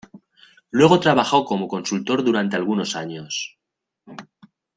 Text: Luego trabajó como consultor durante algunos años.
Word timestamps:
Luego 0.71 0.99
trabajó 0.99 1.45
como 1.45 1.67
consultor 1.67 2.23
durante 2.23 2.55
algunos 2.55 2.95
años. 2.95 3.59